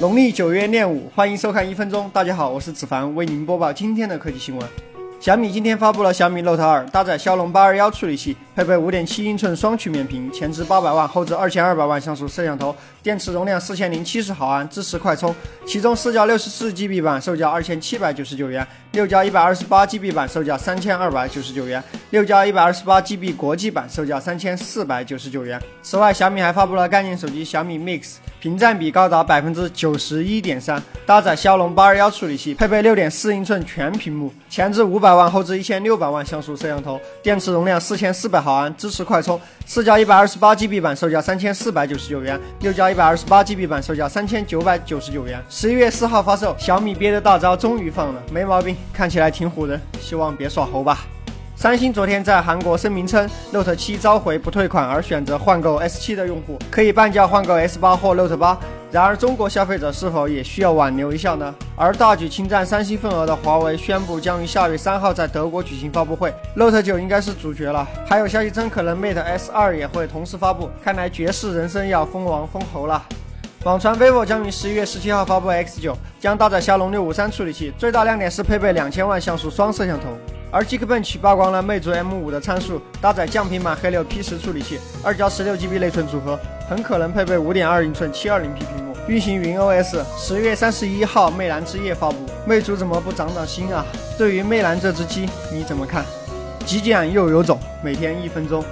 [0.00, 2.08] 农历九月廿五，欢迎收看一分钟。
[2.10, 4.66] 大家好，我是子凡，为您播报今天的科技新闻。
[5.20, 15.36] 小米今天发布了小米 Note 2，搭载骁龙八二幺处理器，配备五点七英寸双曲面屏，前置八百万，后置二千二百万像素摄像头，电池容量四千零七十毫安，支持快充。
[15.66, 25.60] 其中四加六十四 GB 版售价二千七百九十九元，六加一百二十八 GB 版售价三千二百九十九元，六加一百二十八 GB 国际版售价三千四百九十九元。
[25.82, 35.09] 此外，小米还发布了概念手机小米 Mix，屏占比高达百分之九十一点三，搭载骁龙八二幺处理器，配备六点四英寸全屏幕，前置五百。
[35.10, 39.40] 百万后置一千六百万像素摄像头，电池容量四千四百毫安，支持快充。
[39.66, 45.42] 四加一百二十八 GB 版售价三千四百九十九元，六加一百二十八 GB 版售价三千九百九十九元。
[45.48, 51.00] 十一月四号发售，小米憋的大招终于放了，没毛病，看起来挺唬人，希望别耍猴吧。
[51.56, 58.56] 三星昨天在韩国声明称，Note 7召回不退款而选择换购 S7 的用户可以半价换购 S8 或 Note 8。
[58.92, 61.54] 然而，中国消费者是否也需要挽留一下呢？
[61.76, 67.86] 而大举侵占三星份额的华为宣布将于下月三号在德国举行发布会，Note 9应该是主角了。
[68.04, 70.68] 还有消息称，可能 Mate S2 也会同时发布。
[70.82, 73.00] 看来绝世人生要封王封侯了。
[73.62, 80.06] 网传 vivo 将于十一月十七号发布 X9，将搭载骁龙六五三处理器，最大亮点是配备两千万像素双摄像头。
[80.52, 90.02] 而 Geekbench 曝光了魅族 M5 的参数，搭载降频版黑六 P10 处理器，二加十六 GB 内存组合，很可能配备五点二英寸七二零 P 屏幕，运行云 OS。
[90.18, 93.86] 十月三十一号魅蓝之夜发布，魅族怎么不长长心啊？
[94.18, 96.04] 对于魅蓝这只鸡，你怎么看？
[96.66, 98.64] 极简又有种，每天一分钟。